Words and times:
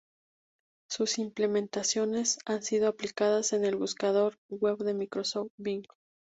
Sus 0.89 1.19
implementaciones 1.19 2.39
han 2.47 2.63
sido 2.63 2.87
aplicadas 2.87 3.53
en 3.53 3.63
el 3.65 3.75
buscador 3.75 4.35
web 4.49 4.79
de 4.79 4.95
Microsoft 4.95 5.51
Bing. 5.59 5.83